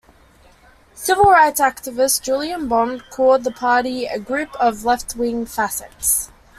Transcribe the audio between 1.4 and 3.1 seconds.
activist Julian Bond